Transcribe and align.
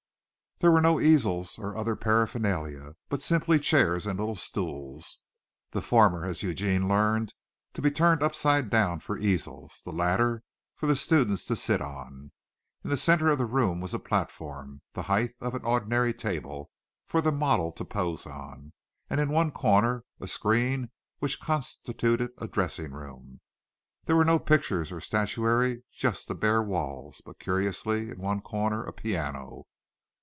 There 0.59 0.69
were 0.71 0.79
no 0.81 0.99
easels 0.99 1.57
or 1.57 1.75
other 1.75 1.95
paraphernalia, 1.95 2.93
but 3.09 3.19
simply 3.19 3.57
chairs 3.57 4.05
and 4.05 4.19
little 4.19 4.35
stools 4.35 5.17
the 5.71 5.81
former, 5.81 6.23
as 6.23 6.43
Eugene 6.43 6.87
learned, 6.87 7.33
to 7.73 7.81
be 7.81 7.89
turned 7.89 8.21
upside 8.21 8.69
down 8.69 8.99
for 8.99 9.17
easels, 9.17 9.81
the 9.85 9.91
latter 9.91 10.43
for 10.75 10.85
the 10.85 10.95
students 10.95 11.45
to 11.45 11.55
sit 11.55 11.81
on. 11.81 12.31
In 12.83 12.91
the 12.91 12.95
center 12.97 13.29
of 13.29 13.39
the 13.39 13.47
room 13.47 13.81
was 13.81 13.95
a 13.95 13.97
platform, 13.97 14.83
the 14.93 15.01
height 15.01 15.33
of 15.41 15.55
an 15.55 15.65
ordinary 15.65 16.13
table, 16.13 16.69
for 17.07 17.21
the 17.23 17.31
model 17.31 17.71
to 17.71 17.83
pose 17.83 18.27
on, 18.27 18.73
and 19.09 19.19
in 19.19 19.29
one 19.29 19.49
corner 19.49 20.03
a 20.19 20.27
screen 20.27 20.91
which 21.17 21.39
constituted 21.41 22.33
a 22.37 22.47
dressing 22.47 22.91
room. 22.91 23.41
There 24.05 24.15
were 24.15 24.23
no 24.25 24.37
pictures 24.37 24.91
or 24.91 25.01
statuary 25.01 25.85
just 25.91 26.27
the 26.27 26.35
bare 26.35 26.61
walls 26.61 27.19
but 27.25 27.39
curiously, 27.39 28.11
in 28.11 28.19
one 28.19 28.41
corner, 28.41 28.83
a 28.85 28.93
piano. 28.93 29.63